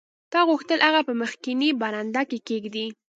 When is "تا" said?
0.31-0.39